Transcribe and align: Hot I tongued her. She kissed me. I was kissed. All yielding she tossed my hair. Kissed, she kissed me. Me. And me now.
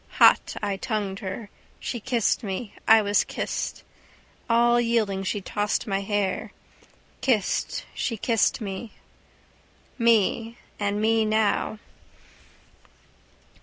Hot 0.17 0.55
I 0.63 0.77
tongued 0.77 1.19
her. 1.19 1.51
She 1.79 1.99
kissed 1.99 2.41
me. 2.41 2.73
I 2.87 3.03
was 3.03 3.23
kissed. 3.23 3.83
All 4.49 4.81
yielding 4.81 5.21
she 5.23 5.41
tossed 5.41 5.85
my 5.85 5.99
hair. 6.01 6.51
Kissed, 7.21 7.85
she 7.93 8.17
kissed 8.17 8.61
me. 8.61 8.93
Me. 9.99 10.57
And 10.79 10.99
me 10.99 11.23
now. 11.23 11.77